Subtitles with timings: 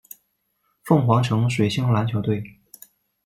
[0.83, 2.43] 凤凰城水星篮球队。